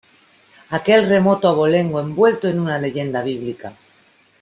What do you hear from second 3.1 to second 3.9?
bíblica.